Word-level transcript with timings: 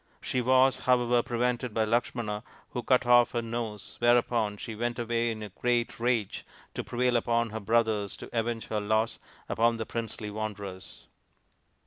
She 0.19 0.41
was, 0.41 0.79
however, 0.79 1.21
prevented 1.21 1.75
by 1.75 1.85
Lakshmana, 1.85 2.41
who 2.71 2.81
cut 2.81 3.05
off 3.05 3.33
her 3.33 3.41
nose, 3.43 3.97
whereupon 3.99 4.57
she 4.57 4.73
went 4.73 4.97
away 4.97 5.29
in 5.29 5.43
a 5.43 5.49
great 5.49 5.99
rage 5.99 6.43
to 6.73 6.83
prevail 6.83 7.15
upon 7.15 7.51
her 7.51 7.59
brothers 7.59 8.17
to 8.17 8.29
avenge 8.35 8.65
her 8.69 8.81
loss 8.81 9.19
upon 9.47 9.77
the 9.77 9.85
princely 9.85 10.31
wanderers. 10.31 11.05